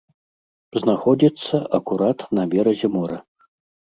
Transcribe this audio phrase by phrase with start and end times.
[0.85, 3.19] Знаходзіцца акурат на беразе мора.